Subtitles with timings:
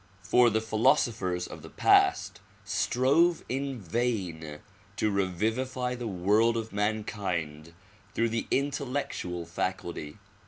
[0.23, 4.57] For the philosophers of the past strove in vain
[4.95, 7.75] to revivify the world of mankind
[8.15, 10.17] through the intellectual faculty.